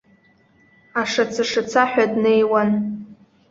[1.01, 2.69] Ашаца-шацаҳәа днеиуан.